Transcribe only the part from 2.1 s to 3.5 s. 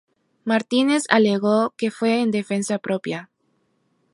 en defensa propia.